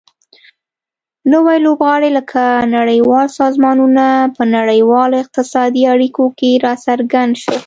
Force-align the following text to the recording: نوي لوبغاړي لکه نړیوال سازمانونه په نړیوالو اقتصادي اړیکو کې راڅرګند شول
نوي 1.33 1.57
لوبغاړي 1.65 2.09
لکه 2.17 2.43
نړیوال 2.77 3.27
سازمانونه 3.39 4.05
په 4.35 4.43
نړیوالو 4.55 5.21
اقتصادي 5.23 5.83
اړیکو 5.93 6.25
کې 6.39 6.61
راڅرګند 6.65 7.33
شول 7.43 7.59